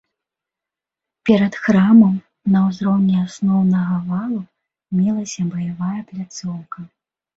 [1.29, 2.15] Перад храмам
[2.55, 4.41] на ўзроўні асноўнага валу
[5.01, 6.79] мелася баявая пляцоўка.